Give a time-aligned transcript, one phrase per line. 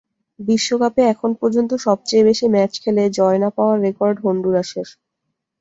[0.39, 4.87] বিশ্বকাপে এখনো পর্যন্ত সবচেয়ে বেশি ম্যাচ খেলে জয় না পাওয়ার রেকর্ড হন্ডুরাসের।